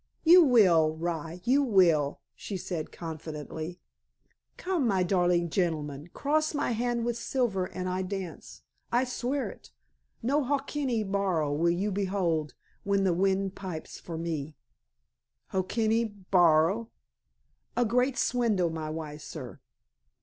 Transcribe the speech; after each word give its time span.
"You 0.23 0.41
will, 0.43 0.95
rye, 0.95 1.41
you 1.43 1.61
will," 1.61 2.21
she 2.33 2.57
said 2.57 2.91
confidentially. 2.91 3.79
"Come, 4.57 4.87
my 4.87 5.03
darling 5.03 5.51
gentleman, 5.51 6.07
cross 6.11 6.55
my 6.55 6.71
hand 6.71 7.05
with 7.05 7.17
silver 7.17 7.65
and 7.65 7.87
I 7.87 8.01
dance. 8.01 8.63
I 8.91 9.03
swear 9.03 9.51
it. 9.51 9.69
No 10.23 10.41
hokkeny 10.43 11.03
baro 11.03 11.53
will 11.53 11.69
you 11.69 11.91
behold 11.91 12.55
when 12.83 13.03
the 13.03 13.13
wind 13.13 13.53
pipes 13.53 13.99
for 13.99 14.17
me." 14.17 14.55
"Hokkeny 15.51 16.05
baro." 16.31 16.89
"A 17.77 17.85
great 17.85 18.17
swindle, 18.17 18.71
my 18.71 18.89
wise 18.89 19.23
sir. 19.23 19.59